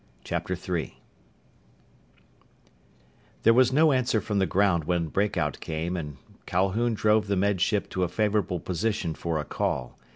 [0.25, 0.97] 3
[3.43, 7.61] There was no answer from the ground when breakout came and Calhoun drove the Med
[7.61, 9.99] Ship to a favourable position for a call.